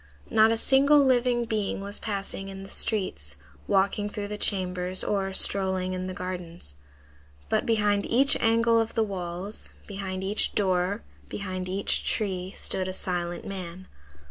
[0.31, 3.35] Not a single living being was passing in the streets,
[3.67, 6.73] walking through the chambers or strolling in the gardens.
[7.49, 12.93] But behind each angle of the walls, behind each door, behind each tree, stood a
[12.93, 13.87] silent man.